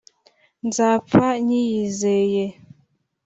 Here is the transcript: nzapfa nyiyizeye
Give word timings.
nzapfa 0.67 1.27
nyiyizeye 1.45 2.45